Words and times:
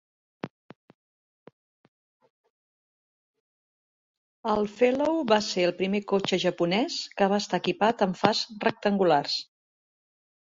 El 4.53 4.63
Fellow 4.79 5.21
va 5.33 5.39
ser 5.49 5.67
el 5.67 5.75
primer 5.83 6.03
cotxe 6.13 6.41
japonès 6.45 6.97
que 7.21 7.29
va 7.35 7.41
estar 7.47 7.61
equipat 7.65 8.03
amb 8.09 8.19
fars 8.23 8.43
rectangulars. 8.67 9.37